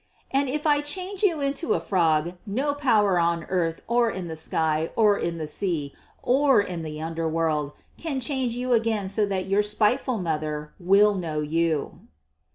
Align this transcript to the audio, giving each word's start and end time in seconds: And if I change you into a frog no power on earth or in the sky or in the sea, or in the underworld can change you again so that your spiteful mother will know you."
And 0.31 0.49
if 0.49 0.65
I 0.65 0.81
change 0.81 1.21
you 1.21 1.41
into 1.41 1.75
a 1.75 1.79
frog 1.79 2.33
no 2.47 2.73
power 2.73 3.19
on 3.19 3.43
earth 3.49 3.83
or 3.87 4.09
in 4.09 4.27
the 4.29 4.35
sky 4.35 4.89
or 4.95 5.15
in 5.15 5.37
the 5.37 5.45
sea, 5.45 5.93
or 6.23 6.59
in 6.59 6.81
the 6.81 6.99
underworld 6.99 7.73
can 7.99 8.19
change 8.19 8.55
you 8.55 8.73
again 8.73 9.07
so 9.07 9.27
that 9.27 9.45
your 9.45 9.61
spiteful 9.61 10.17
mother 10.17 10.73
will 10.79 11.13
know 11.13 11.41
you." 11.41 11.99